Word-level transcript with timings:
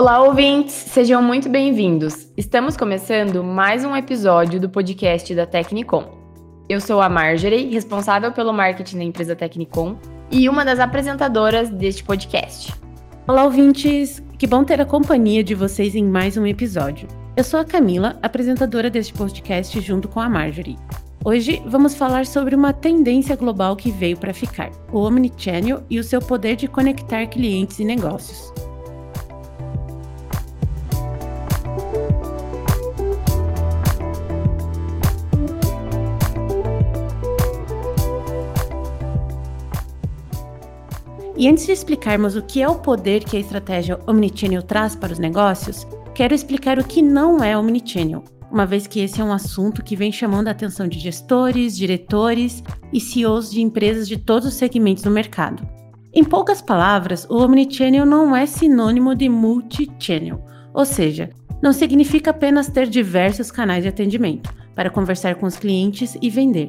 Olá, 0.00 0.22
ouvintes! 0.22 0.72
Sejam 0.72 1.22
muito 1.22 1.46
bem-vindos. 1.46 2.32
Estamos 2.34 2.74
começando 2.74 3.44
mais 3.44 3.84
um 3.84 3.94
episódio 3.94 4.58
do 4.58 4.66
podcast 4.66 5.34
da 5.34 5.44
Tecnicom. 5.44 6.16
Eu 6.70 6.80
sou 6.80 7.02
a 7.02 7.08
Marjorie, 7.10 7.68
responsável 7.68 8.32
pelo 8.32 8.50
marketing 8.50 8.96
da 8.96 9.04
empresa 9.04 9.36
Tecnicom 9.36 9.98
e 10.30 10.48
uma 10.48 10.64
das 10.64 10.80
apresentadoras 10.80 11.68
deste 11.68 12.02
podcast. 12.02 12.72
Olá, 13.28 13.44
ouvintes! 13.44 14.22
Que 14.38 14.46
bom 14.46 14.64
ter 14.64 14.80
a 14.80 14.86
companhia 14.86 15.44
de 15.44 15.54
vocês 15.54 15.94
em 15.94 16.06
mais 16.06 16.34
um 16.38 16.46
episódio. 16.46 17.06
Eu 17.36 17.44
sou 17.44 17.60
a 17.60 17.64
Camila, 17.66 18.18
apresentadora 18.22 18.88
deste 18.88 19.12
podcast 19.12 19.78
junto 19.82 20.08
com 20.08 20.18
a 20.18 20.30
Marjorie. 20.30 20.78
Hoje 21.22 21.62
vamos 21.66 21.94
falar 21.94 22.24
sobre 22.24 22.54
uma 22.54 22.72
tendência 22.72 23.36
global 23.36 23.76
que 23.76 23.90
veio 23.90 24.16
para 24.16 24.32
ficar: 24.32 24.70
o 24.90 25.00
Omnichannel 25.00 25.82
e 25.90 25.98
o 25.98 26.04
seu 26.04 26.22
poder 26.22 26.56
de 26.56 26.66
conectar 26.66 27.26
clientes 27.26 27.78
e 27.78 27.84
negócios. 27.84 28.50
E 41.40 41.48
antes 41.48 41.64
de 41.64 41.72
explicarmos 41.72 42.36
o 42.36 42.42
que 42.42 42.60
é 42.60 42.68
o 42.68 42.80
poder 42.80 43.24
que 43.24 43.34
a 43.34 43.40
estratégia 43.40 43.98
Omnichannel 44.06 44.62
traz 44.62 44.94
para 44.94 45.10
os 45.10 45.18
negócios, 45.18 45.86
quero 46.14 46.34
explicar 46.34 46.78
o 46.78 46.84
que 46.84 47.00
não 47.00 47.42
é 47.42 47.56
Omnichannel, 47.56 48.22
uma 48.52 48.66
vez 48.66 48.86
que 48.86 49.00
esse 49.00 49.22
é 49.22 49.24
um 49.24 49.32
assunto 49.32 49.82
que 49.82 49.96
vem 49.96 50.12
chamando 50.12 50.48
a 50.48 50.50
atenção 50.50 50.86
de 50.86 50.98
gestores, 50.98 51.74
diretores 51.74 52.62
e 52.92 53.00
CEOs 53.00 53.50
de 53.50 53.62
empresas 53.62 54.06
de 54.06 54.18
todos 54.18 54.48
os 54.48 54.52
segmentos 54.52 55.02
do 55.02 55.10
mercado. 55.10 55.66
Em 56.12 56.22
poucas 56.22 56.60
palavras, 56.60 57.26
o 57.30 57.42
Omnichannel 57.42 58.04
não 58.04 58.36
é 58.36 58.44
sinônimo 58.44 59.14
de 59.14 59.26
multi-channel, 59.30 60.44
ou 60.74 60.84
seja, 60.84 61.30
não 61.62 61.72
significa 61.72 62.32
apenas 62.32 62.68
ter 62.68 62.86
diversos 62.86 63.50
canais 63.50 63.82
de 63.82 63.88
atendimento 63.88 64.52
para 64.74 64.90
conversar 64.90 65.36
com 65.36 65.46
os 65.46 65.56
clientes 65.56 66.18
e 66.20 66.28
vender. 66.28 66.68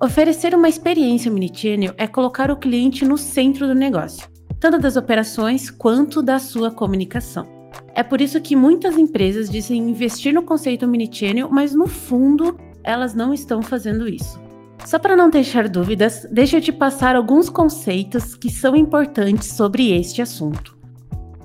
Oferecer 0.00 0.54
uma 0.54 0.68
experiência 0.68 1.28
omnichannel 1.28 1.92
é 1.96 2.06
colocar 2.06 2.52
o 2.52 2.56
cliente 2.56 3.04
no 3.04 3.18
centro 3.18 3.66
do 3.66 3.74
negócio, 3.74 4.28
tanto 4.60 4.78
das 4.78 4.96
operações 4.96 5.70
quanto 5.70 6.22
da 6.22 6.38
sua 6.38 6.70
comunicação. 6.70 7.48
É 7.96 8.04
por 8.04 8.20
isso 8.20 8.40
que 8.40 8.54
muitas 8.54 8.96
empresas 8.96 9.50
dizem 9.50 9.90
investir 9.90 10.32
no 10.32 10.44
conceito 10.44 10.86
omnichannel, 10.86 11.48
mas 11.50 11.74
no 11.74 11.88
fundo 11.88 12.56
elas 12.84 13.12
não 13.12 13.34
estão 13.34 13.60
fazendo 13.60 14.08
isso. 14.08 14.40
Só 14.86 15.00
para 15.00 15.16
não 15.16 15.28
deixar 15.28 15.68
dúvidas, 15.68 16.24
deixa 16.30 16.58
eu 16.58 16.60
te 16.60 16.70
passar 16.70 17.16
alguns 17.16 17.50
conceitos 17.50 18.36
que 18.36 18.50
são 18.50 18.76
importantes 18.76 19.48
sobre 19.48 19.90
este 19.90 20.22
assunto. 20.22 20.78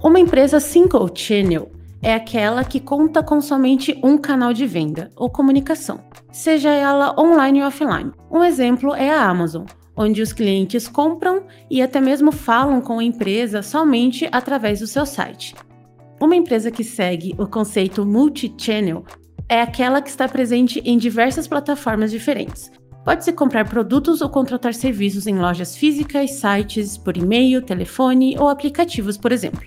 Uma 0.03 0.19
empresa 0.19 0.59
single 0.59 1.09
channel 1.11 1.71
é 2.03 2.13
aquela 2.13 2.63
que 2.63 2.79
conta 2.79 3.23
com 3.23 3.41
somente 3.41 3.99
um 4.03 4.15
canal 4.15 4.53
de 4.53 4.67
venda 4.67 5.09
ou 5.15 5.27
comunicação, 5.27 6.01
seja 6.33 6.71
ela 6.71 7.15
online 7.17 7.61
ou 7.61 7.67
offline. 7.67 8.11
Um 8.29 8.43
exemplo 8.43 8.93
é 8.95 9.09
a 9.09 9.29
Amazon, 9.29 9.65
onde 9.95 10.21
os 10.21 10.33
clientes 10.33 10.87
compram 10.87 11.43
e 11.69 11.81
até 11.81 12.01
mesmo 12.01 12.31
falam 12.31 12.81
com 12.81 12.97
a 12.97 13.03
empresa 13.03 13.61
somente 13.61 14.27
através 14.31 14.79
do 14.79 14.87
seu 14.87 15.05
site. 15.05 15.55
Uma 16.19 16.35
empresa 16.35 16.71
que 16.71 16.83
segue 16.83 17.35
o 17.37 17.45
conceito 17.45 18.05
multi-channel 18.05 19.05
é 19.47 19.61
aquela 19.61 20.01
que 20.01 20.09
está 20.09 20.27
presente 20.27 20.81
em 20.83 20.97
diversas 20.97 21.47
plataformas 21.47 22.09
diferentes. 22.09 22.71
Pode-se 23.05 23.33
comprar 23.33 23.69
produtos 23.69 24.21
ou 24.21 24.29
contratar 24.29 24.73
serviços 24.73 25.27
em 25.27 25.37
lojas 25.37 25.75
físicas, 25.75 26.31
sites, 26.31 26.97
por 26.97 27.15
e-mail, 27.15 27.61
telefone 27.61 28.35
ou 28.39 28.47
aplicativos, 28.47 29.17
por 29.17 29.31
exemplo. 29.31 29.61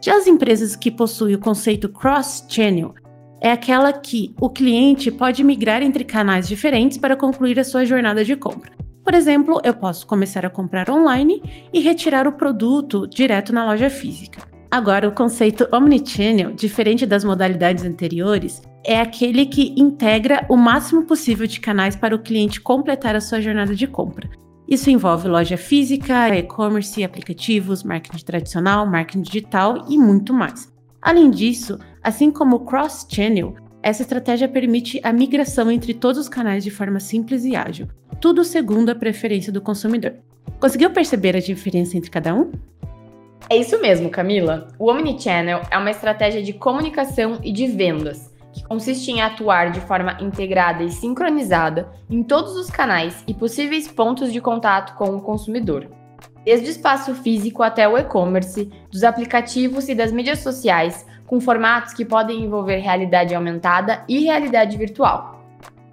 Já 0.00 0.16
as 0.16 0.26
empresas 0.26 0.76
que 0.76 0.90
possuem 0.90 1.34
o 1.34 1.40
conceito 1.40 1.88
cross-channel 1.88 2.94
é 3.40 3.50
aquela 3.50 3.92
que 3.92 4.34
o 4.40 4.48
cliente 4.48 5.10
pode 5.10 5.44
migrar 5.44 5.82
entre 5.82 6.04
canais 6.04 6.48
diferentes 6.48 6.98
para 6.98 7.16
concluir 7.16 7.58
a 7.58 7.64
sua 7.64 7.84
jornada 7.84 8.24
de 8.24 8.36
compra. 8.36 8.72
Por 9.04 9.14
exemplo, 9.14 9.60
eu 9.62 9.74
posso 9.74 10.06
começar 10.06 10.44
a 10.44 10.50
comprar 10.50 10.90
online 10.90 11.42
e 11.72 11.80
retirar 11.80 12.26
o 12.26 12.32
produto 12.32 13.06
direto 13.06 13.52
na 13.52 13.64
loja 13.64 13.88
física. 13.88 14.42
Agora, 14.70 15.08
o 15.08 15.12
conceito 15.12 15.68
omnichannel, 15.72 16.52
diferente 16.52 17.06
das 17.06 17.24
modalidades 17.24 17.84
anteriores, 17.84 18.62
é 18.84 19.00
aquele 19.00 19.46
que 19.46 19.72
integra 19.76 20.44
o 20.48 20.56
máximo 20.56 21.04
possível 21.04 21.46
de 21.46 21.60
canais 21.60 21.94
para 21.94 22.16
o 22.16 22.18
cliente 22.18 22.60
completar 22.60 23.14
a 23.14 23.20
sua 23.20 23.40
jornada 23.40 23.74
de 23.74 23.86
compra, 23.86 24.28
isso 24.68 24.90
envolve 24.90 25.28
loja 25.28 25.56
física, 25.56 26.36
e-commerce, 26.36 27.04
aplicativos, 27.04 27.84
marketing 27.84 28.24
tradicional, 28.24 28.84
marketing 28.84 29.22
digital 29.22 29.86
e 29.88 29.96
muito 29.96 30.34
mais. 30.34 30.72
Além 31.00 31.30
disso, 31.30 31.78
assim 32.06 32.30
como 32.30 32.54
o 32.54 32.60
cross-channel, 32.60 33.56
essa 33.82 34.02
estratégia 34.02 34.48
permite 34.48 35.00
a 35.02 35.12
migração 35.12 35.68
entre 35.68 35.92
todos 35.92 36.20
os 36.20 36.28
canais 36.28 36.62
de 36.62 36.70
forma 36.70 37.00
simples 37.00 37.44
e 37.44 37.56
ágil, 37.56 37.88
tudo 38.20 38.44
segundo 38.44 38.90
a 38.90 38.94
preferência 38.94 39.52
do 39.52 39.60
consumidor. 39.60 40.14
Conseguiu 40.60 40.90
perceber 40.90 41.34
a 41.34 41.40
diferença 41.40 41.96
entre 41.96 42.08
cada 42.08 42.32
um? 42.32 42.52
É 43.50 43.56
isso 43.56 43.82
mesmo, 43.82 44.08
Camila. 44.08 44.68
O 44.78 44.88
Omnichannel 44.88 45.62
é 45.68 45.76
uma 45.76 45.90
estratégia 45.90 46.44
de 46.44 46.52
comunicação 46.52 47.40
e 47.42 47.50
de 47.50 47.66
vendas 47.66 48.32
que 48.52 48.62
consiste 48.62 49.10
em 49.10 49.20
atuar 49.20 49.72
de 49.72 49.80
forma 49.80 50.16
integrada 50.20 50.84
e 50.84 50.90
sincronizada 50.90 51.90
em 52.08 52.22
todos 52.22 52.54
os 52.54 52.70
canais 52.70 53.24
e 53.26 53.34
possíveis 53.34 53.88
pontos 53.88 54.32
de 54.32 54.40
contato 54.40 54.96
com 54.96 55.16
o 55.16 55.20
consumidor. 55.20 55.88
Desde 56.44 56.68
o 56.68 56.70
espaço 56.70 57.12
físico 57.16 57.64
até 57.64 57.88
o 57.88 57.98
e-commerce, 57.98 58.70
dos 58.92 59.02
aplicativos 59.02 59.88
e 59.88 59.96
das 59.96 60.12
mídias 60.12 60.38
sociais, 60.38 61.04
com 61.26 61.40
formatos 61.40 61.92
que 61.92 62.04
podem 62.04 62.44
envolver 62.44 62.78
realidade 62.78 63.34
aumentada 63.34 64.04
e 64.08 64.20
realidade 64.20 64.76
virtual. 64.76 65.36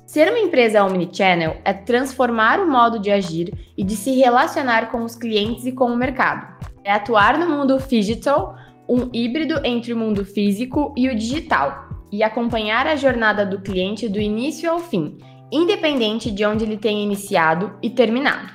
Ser 0.06 0.30
uma 0.30 0.38
empresa 0.38 0.84
omnichannel 0.84 1.58
é 1.66 1.74
transformar 1.74 2.60
o 2.60 2.70
modo 2.70 3.00
de 3.00 3.10
agir 3.10 3.52
e 3.76 3.84
de 3.84 3.96
se 3.96 4.12
relacionar 4.12 4.92
com 4.92 5.04
os 5.04 5.16
clientes 5.16 5.66
e 5.66 5.72
com 5.72 5.86
o 5.86 5.98
mercado. 5.98 6.56
É 6.84 6.92
atuar 6.92 7.38
no 7.40 7.50
mundo 7.50 7.80
digital, 7.80 8.56
um 8.88 9.10
híbrido 9.12 9.60
entre 9.64 9.92
o 9.92 9.98
mundo 9.98 10.24
físico 10.24 10.94
e 10.96 11.10
o 11.10 11.16
digital, 11.16 11.90
e 12.12 12.22
acompanhar 12.22 12.86
a 12.86 12.96
jornada 12.96 13.44
do 13.44 13.62
cliente 13.62 14.08
do 14.08 14.20
início 14.20 14.70
ao 14.70 14.78
fim, 14.78 15.18
independente 15.52 16.30
de 16.30 16.46
onde 16.46 16.64
ele 16.64 16.78
tenha 16.78 17.02
iniciado 17.02 17.74
e 17.82 17.90
terminado. 17.90 18.54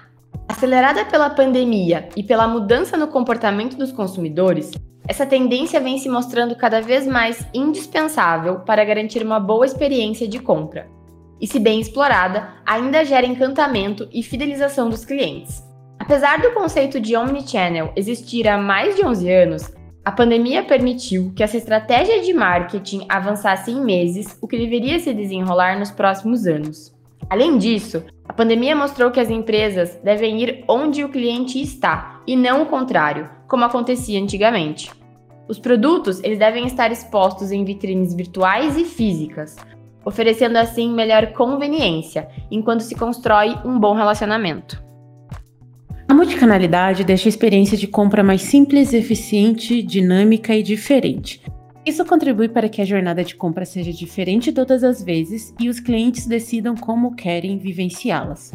Acelerada 0.49 1.05
pela 1.07 1.29
pandemia 1.29 2.09
e 2.17 2.23
pela 2.23 2.47
mudança 2.47 2.97
no 2.97 3.09
comportamento 3.09 3.77
dos 3.77 3.91
consumidores, 3.91 4.71
essa 5.09 5.25
tendência 5.25 5.81
vem 5.81 5.97
se 5.97 6.07
mostrando 6.07 6.55
cada 6.55 6.83
vez 6.83 7.07
mais 7.07 7.47
indispensável 7.55 8.61
para 8.61 8.85
garantir 8.85 9.23
uma 9.23 9.41
boa 9.41 9.65
experiência 9.65 10.29
de 10.29 10.39
compra. 10.39 10.87
E, 11.41 11.47
se 11.47 11.59
bem 11.59 11.81
explorada, 11.81 12.51
ainda 12.67 13.05
gera 13.07 13.27
encantamento 13.27 14.07
e 14.13 14.23
fidelização 14.23 14.91
dos 14.91 15.07
clientes. 15.07 15.65
Apesar 15.99 16.43
do 16.43 16.53
conceito 16.53 17.01
de 17.01 17.17
omnichannel 17.17 17.91
existir 17.97 18.47
há 18.47 18.59
mais 18.59 18.97
de 18.97 19.05
11 19.05 19.33
anos, 19.33 19.73
a 20.05 20.13
pandemia 20.13 20.63
permitiu 20.63 21.33
que 21.35 21.43
essa 21.43 21.57
estratégia 21.57 22.21
de 22.21 22.35
marketing 22.35 23.07
avançasse 23.09 23.71
em 23.71 23.83
meses, 23.83 24.37
o 24.43 24.47
que 24.47 24.59
deveria 24.59 24.99
se 24.99 25.15
desenrolar 25.15 25.79
nos 25.79 25.91
próximos 25.91 26.47
anos. 26.47 26.95
Além 27.31 27.57
disso, 27.57 28.05
a 28.29 28.33
pandemia 28.33 28.77
mostrou 28.77 29.11
que 29.11 29.21
as 29.21 29.31
empresas 29.31 29.99
devem 30.05 30.43
ir 30.43 30.65
onde 30.69 31.03
o 31.03 31.09
cliente 31.09 31.61
está 31.61 32.18
e 32.29 32.37
não 32.37 32.63
o 32.63 32.67
contrário, 32.67 33.31
como 33.49 33.65
acontecia 33.65 34.21
antigamente. 34.23 34.93
Os 35.49 35.59
produtos 35.59 36.23
eles 36.23 36.39
devem 36.39 36.67
estar 36.67 36.93
expostos 36.93 37.51
em 37.51 37.65
vitrines 37.65 38.13
virtuais 38.13 38.77
e 38.77 38.85
físicas, 38.85 39.57
oferecendo 40.05 40.59
assim 40.59 40.93
melhor 40.93 41.33
conveniência 41.33 42.29
enquanto 42.51 42.83
se 42.83 42.95
constrói 42.95 43.57
um 43.65 43.81
bom 43.81 43.95
relacionamento. 43.95 44.85
A 46.07 46.13
multicanalidade 46.13 47.03
deixa 47.03 47.29
a 47.29 47.31
experiência 47.31 47.79
de 47.79 47.87
compra 47.87 48.23
mais 48.23 48.43
simples, 48.43 48.93
eficiente, 48.93 49.83
dinâmica 49.83 50.55
e 50.55 50.63
diferente. 50.63 51.41
Isso 51.87 52.05
contribui 52.05 52.51
para 52.51 52.69
que 52.69 52.83
a 52.83 52.85
jornada 52.85 53.25
de 53.25 53.35
compra 53.35 53.65
seja 53.65 53.91
diferente 53.91 54.53
todas 54.53 54.85
as 54.85 55.03
vezes 55.03 55.55
e 55.59 55.71
os 55.71 55.81
clientes 55.81 56.27
decidam 56.27 56.75
como 56.75 57.17
querem 57.17 57.57
vivenciá-las. 57.57 58.53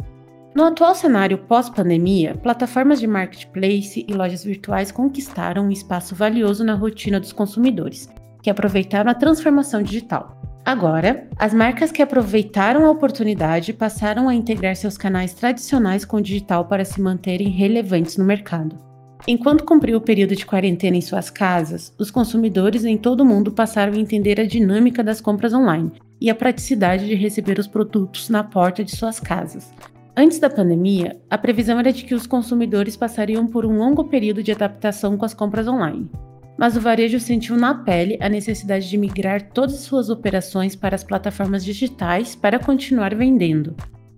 No 0.54 0.62
atual 0.62 0.94
cenário 0.94 1.36
pós-pandemia, 1.36 2.36
plataformas 2.36 3.00
de 3.00 3.08
marketplace 3.08 4.06
e 4.08 4.14
lojas 4.14 4.44
virtuais 4.44 4.92
conquistaram 4.92 5.66
um 5.66 5.70
espaço 5.72 6.14
valioso 6.14 6.62
na 6.62 6.74
rotina 6.74 7.18
dos 7.18 7.32
consumidores, 7.32 8.08
que 8.40 8.48
aproveitaram 8.48 9.10
a 9.10 9.14
transformação 9.14 9.82
digital. 9.82 10.40
Agora, 10.64 11.28
as 11.36 11.52
marcas 11.52 11.90
que 11.90 12.00
aproveitaram 12.00 12.86
a 12.86 12.90
oportunidade 12.92 13.72
passaram 13.72 14.28
a 14.28 14.34
integrar 14.34 14.76
seus 14.76 14.96
canais 14.96 15.34
tradicionais 15.34 16.04
com 16.04 16.18
o 16.18 16.22
digital 16.22 16.66
para 16.66 16.84
se 16.84 17.00
manterem 17.00 17.48
relevantes 17.48 18.16
no 18.16 18.24
mercado. 18.24 18.78
Enquanto 19.26 19.64
cumpriu 19.64 19.98
o 19.98 20.02
período 20.02 20.36
de 20.36 20.46
quarentena 20.46 20.96
em 20.96 21.00
suas 21.00 21.30
casas, 21.30 21.92
os 21.98 22.12
consumidores 22.12 22.84
em 22.84 22.96
todo 22.96 23.22
o 23.22 23.26
mundo 23.26 23.50
passaram 23.50 23.94
a 23.94 23.98
entender 23.98 24.38
a 24.38 24.46
dinâmica 24.46 25.02
das 25.02 25.20
compras 25.20 25.52
online 25.52 25.90
e 26.20 26.30
a 26.30 26.34
praticidade 26.34 27.06
de 27.06 27.14
receber 27.16 27.58
os 27.58 27.66
produtos 27.66 28.28
na 28.28 28.44
porta 28.44 28.84
de 28.84 28.94
suas 28.94 29.18
casas. 29.18 29.72
Antes 30.16 30.38
da 30.38 30.48
pandemia, 30.48 31.20
a 31.28 31.36
previsão 31.36 31.78
era 31.78 31.92
de 31.92 32.04
que 32.04 32.14
os 32.14 32.24
consumidores 32.24 32.96
passariam 32.96 33.48
por 33.48 33.66
um 33.66 33.76
longo 33.76 34.04
período 34.04 34.44
de 34.44 34.52
adaptação 34.52 35.16
com 35.16 35.24
as 35.24 35.34
compras 35.34 35.66
online. 35.66 36.08
mas 36.56 36.76
o 36.76 36.80
varejo 36.80 37.18
sentiu 37.18 37.56
na 37.56 37.74
pele 37.74 38.16
a 38.20 38.28
necessidade 38.28 38.88
de 38.88 38.96
migrar 38.96 39.50
todas 39.50 39.80
suas 39.80 40.08
operações 40.08 40.76
para 40.76 40.94
as 40.94 41.02
plataformas 41.02 41.64
digitais 41.64 42.34
para 42.34 42.58
continuar 42.58 43.14
vendendo. 43.14 43.74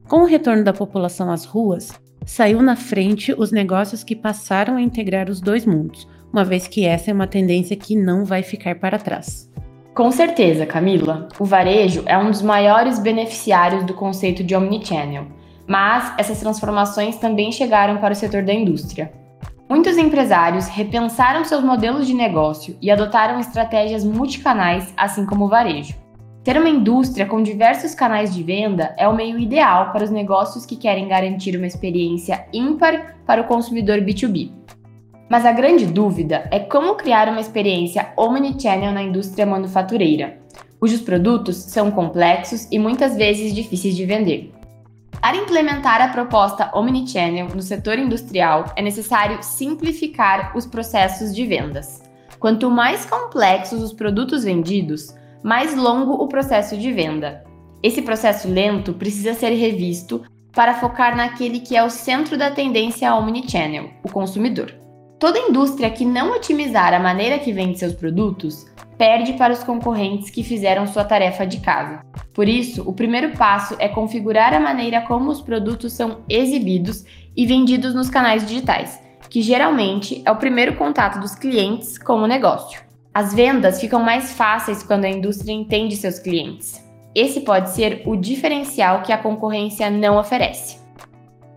Com 0.07 0.21
o 0.21 0.27
retorno 0.27 0.63
da 0.63 0.73
população 0.73 1.31
às 1.31 1.45
ruas, 1.45 1.99
saiu 2.25 2.61
na 2.63 2.77
frente 2.77 3.35
os 3.37 3.51
negócios 3.51 4.05
que 4.05 4.15
passaram 4.15 4.77
a 4.77 4.83
integrar 4.83 5.31
os 5.31 5.41
dois 5.41 5.65
mundos, 5.65 6.07
uma 6.33 6.45
vez 6.45 6.69
que 6.69 6.85
essa 6.85 7.11
é 7.11 7.15
uma 7.15 7.27
tendência 7.27 7.77
que 7.77 7.97
não 7.97 8.25
vai 8.25 8.43
ficar 8.43 8.79
para 8.79 8.99
trás. 8.99 9.51
Com 9.95 10.11
certeza, 10.11 10.67
Camila. 10.67 11.29
O 11.41 11.45
varejo 11.45 12.03
é 12.05 12.19
um 12.19 12.31
dos 12.31 12.43
maiores 12.43 12.99
beneficiários 12.99 13.83
do 13.85 13.95
conceito 13.95 14.45
de 14.45 14.55
omnichannel, 14.55 15.27
mas 15.67 16.13
essas 16.19 16.39
transformações 16.41 17.17
também 17.17 17.51
chegaram 17.51 17.99
para 17.99 18.13
o 18.13 18.17
setor 18.17 18.43
da 18.43 18.53
indústria. 18.53 19.13
Muitos 19.69 19.99
empresários 19.99 20.69
repensaram 20.69 21.45
seus 21.45 21.63
modelos 21.65 22.07
de 22.07 22.15
negócio 22.15 22.77
e 22.81 22.91
adotaram 22.91 23.41
estratégias 23.41 24.05
multicanais, 24.05 24.93
assim 24.97 25.27
como 25.27 25.47
o 25.47 25.49
varejo. 25.49 25.95
Ter 26.45 26.57
uma 26.57 26.69
indústria 26.69 27.27
com 27.27 27.43
diversos 27.43 27.93
canais 27.93 28.33
de 28.33 28.41
venda 28.45 28.95
é 28.97 29.09
o 29.09 29.17
meio 29.17 29.37
ideal 29.37 29.93
para 29.93 30.05
os 30.05 30.11
negócios 30.11 30.65
que 30.65 30.77
querem 30.77 31.09
garantir 31.09 31.57
uma 31.57 31.67
experiência 31.67 32.47
ímpar 32.53 33.17
para 33.27 33.41
o 33.41 33.47
consumidor 33.47 33.99
B2B. 33.99 34.53
Mas 35.29 35.45
a 35.45 35.51
grande 35.51 35.85
dúvida 35.87 36.47
é 36.53 36.61
como 36.61 36.95
criar 36.95 37.29
uma 37.29 37.41
experiência 37.41 38.13
omnichannel 38.17 38.93
na 38.93 39.03
indústria 39.03 39.45
manufatureira, 39.45 40.39
cujos 40.79 41.01
produtos 41.01 41.57
são 41.57 41.91
complexos 41.91 42.69
e 42.71 42.79
muitas 42.79 43.17
vezes 43.17 43.53
difíceis 43.53 43.97
de 43.97 44.07
vender. 44.07 44.53
Para 45.21 45.37
implementar 45.37 46.01
a 46.01 46.09
proposta 46.09 46.71
Omnichannel 46.73 47.49
no 47.49 47.63
setor 47.63 47.99
industrial, 47.99 48.73
é 48.77 48.83
necessário 48.83 49.43
simplificar 49.43 50.57
os 50.57 50.67
processos 50.67 51.35
de 51.35 51.45
vendas. 51.45 52.03
Quanto 52.39 52.71
mais 52.71 53.05
complexos 53.05 53.83
os 53.83 53.93
produtos 53.93 54.45
vendidos, 54.45 55.15
mais 55.43 55.75
longo 55.75 56.13
o 56.23 56.29
processo 56.29 56.77
de 56.77 56.93
venda. 56.93 57.45
Esse 57.83 58.03
processo 58.03 58.49
lento 58.49 58.93
precisa 58.93 59.35
ser 59.35 59.51
revisto 59.51 60.23
para 60.53 60.75
focar 60.75 61.17
naquele 61.17 61.61
que 61.61 61.77
é 61.77 61.85
o 61.85 61.91
centro 61.91 62.37
da 62.37 62.51
tendência 62.51 63.15
Omnichannel, 63.15 63.91
o 64.03 64.11
consumidor. 64.11 64.75
Toda 65.19 65.39
indústria 65.39 65.91
que 65.91 66.05
não 66.05 66.33
otimizar 66.33 66.93
a 66.93 67.01
maneira 67.01 67.39
que 67.39 67.53
vende 67.53 67.79
seus 67.79 67.95
produtos 67.95 68.67
perde 68.99 69.35
para 69.35 69.53
os 69.53 69.65
concorrentes 69.65 70.31
que 70.31 70.43
fizeram 70.43 70.87
sua 70.87 71.05
tarefa 71.05 71.47
de 71.47 71.61
casa. 71.61 72.01
Por 72.37 72.51
isso, 72.51 72.83
o 72.87 72.93
primeiro 72.93 73.33
passo 73.33 73.75
é 73.79 73.89
configurar 73.89 74.53
a 74.53 74.61
maneira 74.61 75.01
como 75.01 75.31
os 75.31 75.41
produtos 75.41 75.95
são 75.95 76.19
exibidos 76.29 77.03
e 77.35 77.47
vendidos 77.47 77.95
nos 77.95 78.11
canais 78.11 78.47
digitais, 78.47 79.01
que 79.31 79.41
geralmente 79.41 80.21
é 80.23 80.31
o 80.31 80.37
primeiro 80.37 80.77
contato 80.77 81.19
dos 81.19 81.35
clientes 81.35 81.97
com 81.97 82.17
o 82.17 82.27
negócio. 82.27 82.79
As 83.15 83.33
vendas 83.33 83.81
ficam 83.81 84.03
mais 84.03 84.35
fáceis 84.35 84.83
quando 84.83 85.07
a 85.07 85.09
indústria 85.09 85.51
entende 85.51 85.97
seus 85.97 86.19
clientes. 86.19 86.85
Esse 87.15 87.41
pode 87.41 87.71
ser 87.71 88.03
o 88.05 88.15
diferencial 88.15 89.01
que 89.01 89.13
a 89.13 89.19
concorrência 89.19 89.89
não 89.89 90.19
oferece. 90.19 90.79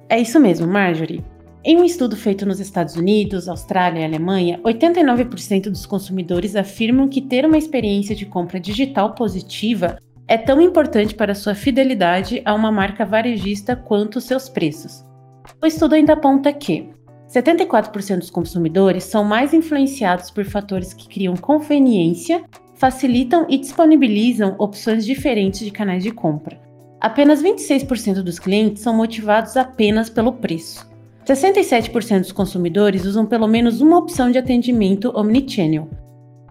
É 0.08 0.18
isso 0.18 0.40
mesmo, 0.40 0.66
Marjorie. 0.66 1.26
Em 1.62 1.76
um 1.76 1.84
estudo 1.84 2.16
feito 2.16 2.46
nos 2.46 2.62
Estados 2.62 2.96
Unidos, 2.96 3.50
Austrália 3.50 4.00
e 4.00 4.06
Alemanha, 4.06 4.62
89% 4.64 5.64
dos 5.64 5.86
consumidores 5.86 6.56
afirmam 6.56 7.10
que 7.10 7.20
ter 7.20 7.46
uma 7.46 7.58
experiência 7.58 8.16
de 8.16 8.26
compra 8.26 8.62
digital 8.62 9.14
positiva 9.14 9.98
é 10.30 10.38
tão 10.38 10.62
importante 10.62 11.16
para 11.16 11.34
sua 11.34 11.56
fidelidade 11.56 12.40
a 12.46 12.54
uma 12.54 12.72
marca 12.72 13.04
varejista 13.04 13.76
quanto 13.76 14.22
seus 14.22 14.48
preços. 14.48 15.04
O 15.60 15.66
estudo 15.66 15.96
ainda 15.96 16.14
aponta 16.14 16.54
que 16.54 16.88
74% 17.28 18.20
dos 18.20 18.30
consumidores 18.30 19.06
são 19.06 19.24
mais 19.24 19.56
influenciados 19.56 20.30
por 20.30 20.46
fatores 20.46 20.94
que 20.94 21.10
criam 21.10 21.36
conveniência, 21.36 22.44
facilitam 22.76 23.48
e 23.50 23.58
disponibilizam 23.58 24.56
opções 24.60 25.04
diferentes 25.04 25.62
de 25.62 25.72
canais 25.72 26.04
de 26.04 26.12
compra. 26.12 26.62
Apenas 27.02 27.42
26% 27.42 28.22
dos 28.22 28.38
clientes 28.38 28.84
são 28.84 28.96
motivados 28.96 29.58
apenas 29.58 30.12
pelo 30.12 30.34
preço. 30.34 30.88
67% 31.26 32.20
dos 32.20 32.32
consumidores 32.32 33.04
usam 33.04 33.26
pelo 33.26 33.48
menos 33.48 33.82
uma 33.82 33.98
opção 33.98 34.30
de 34.30 34.38
atendimento 34.38 35.12
omnichannel. 35.16 35.90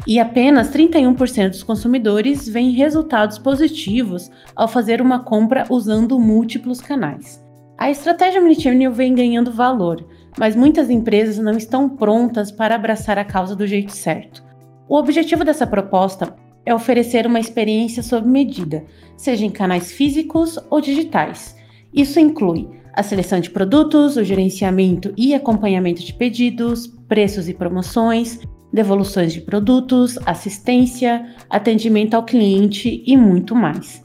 E 0.07 0.19
apenas 0.19 0.71
31% 0.71 1.51
dos 1.51 1.63
consumidores 1.63 2.49
veem 2.49 2.71
resultados 2.71 3.39
positivos 3.39 4.31
ao 4.55 4.69
fazer 4.69 5.01
uma 5.03 5.21
compra 5.21 5.67
usando 5.69 6.19
múltiplos 6.19 6.81
canais. 6.81 7.45
A 7.77 7.91
estratégia 7.91 8.41
omnichannel 8.41 8.93
vem 8.93 9.15
ganhando 9.15 9.53
valor, 9.53 10.05
mas 10.39 10.57
muitas 10.57 10.91
empresas 10.91 11.39
não 11.39 11.57
estão 11.57 11.89
prontas 11.89 12.51
para 12.51 12.75
abraçar 12.75 13.19
a 13.19 13.25
causa 13.25 13.55
do 13.55 13.67
jeito 13.67 13.93
certo. 13.93 14.43
O 14.89 14.97
objetivo 14.97 15.45
dessa 15.45 15.67
proposta 15.67 16.35
é 16.65 16.75
oferecer 16.75 17.27
uma 17.27 17.39
experiência 17.39 18.03
sob 18.03 18.27
medida, 18.27 18.85
seja 19.17 19.45
em 19.45 19.51
canais 19.51 19.93
físicos 19.93 20.59
ou 20.71 20.81
digitais. 20.81 21.57
Isso 21.93 22.19
inclui 22.19 22.69
a 22.93 23.03
seleção 23.03 23.39
de 23.39 23.51
produtos, 23.51 24.17
o 24.17 24.25
gerenciamento 24.25 25.13
e 25.17 25.35
acompanhamento 25.35 26.03
de 26.03 26.13
pedidos, 26.13 26.87
preços 27.09 27.49
e 27.49 27.55
promoções, 27.55 28.41
devoluções 28.73 29.33
de 29.33 29.41
produtos, 29.41 30.19
assistência, 30.27 31.35
atendimento 31.49 32.15
ao 32.15 32.25
cliente 32.25 33.03
e 33.07 33.17
muito 33.17 33.55
mais. 33.55 34.05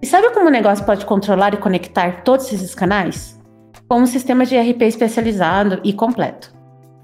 E 0.00 0.06
sabe 0.06 0.32
como 0.32 0.46
o 0.46 0.52
negócio 0.52 0.84
pode 0.84 1.04
controlar 1.04 1.54
e 1.54 1.58
conectar 1.58 2.22
todos 2.22 2.52
esses 2.52 2.74
canais? 2.74 3.38
Com 3.88 4.00
um 4.00 4.06
sistema 4.06 4.46
de 4.46 4.56
RP 4.56 4.82
especializado 4.82 5.80
e 5.82 5.92
completo. 5.92 6.56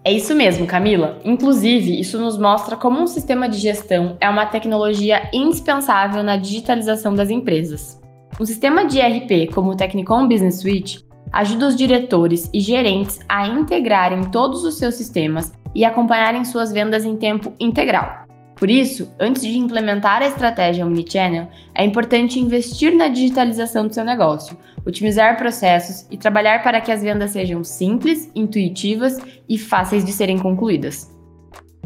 É 0.07 0.13
isso 0.13 0.35
mesmo, 0.35 0.67
Camila. 0.67 1.19
Inclusive, 1.25 1.99
isso 1.99 2.21
nos 2.21 2.37
mostra 2.37 2.77
como 2.77 3.01
um 3.01 3.07
sistema 3.07 3.49
de 3.49 3.57
gestão 3.57 4.19
é 4.21 4.29
uma 4.29 4.45
tecnologia 4.45 5.31
indispensável 5.33 6.23
na 6.23 6.37
digitalização 6.37 7.15
das 7.15 7.31
empresas. 7.31 7.99
Um 8.39 8.45
sistema 8.45 8.85
de 8.85 9.01
RP 9.01 9.53
como 9.55 9.71
o 9.71 9.77
Technicon 9.77 10.29
Business 10.29 10.61
Suite 10.61 11.05
ajuda 11.33 11.69
os 11.69 11.77
diretores 11.77 12.51
e 12.53 12.61
gerentes 12.61 13.19
a 13.29 13.49
integrarem 13.49 14.25
todos 14.25 14.63
os 14.63 14.77
seus 14.77 14.95
sistemas 14.95 15.53
e 15.75 15.85
acompanharem 15.85 16.45
suas 16.45 16.73
vendas 16.73 17.05
em 17.05 17.17
tempo 17.17 17.53
integral. 17.59 18.25
Por 18.57 18.71
isso, 18.71 19.13
antes 19.19 19.43
de 19.43 19.59
implementar 19.59 20.23
a 20.23 20.27
estratégia 20.27 20.87
Omnichannel, 20.87 21.49
é 21.75 21.85
importante 21.85 22.39
investir 22.39 22.95
na 22.95 23.09
digitalização 23.09 23.87
do 23.87 23.93
seu 23.93 24.05
negócio, 24.05 24.57
otimizar 24.87 25.37
processos 25.37 26.07
e 26.11 26.17
trabalhar 26.17 26.63
para 26.63 26.81
que 26.81 26.93
as 26.93 27.03
vendas 27.03 27.33
sejam 27.33 27.65
simples, 27.65 28.31
intuitivas 28.35 29.19
e 29.49 29.59
fáceis 29.59 30.05
de 30.05 30.13
serem 30.13 30.39
concluídas. 30.39 31.13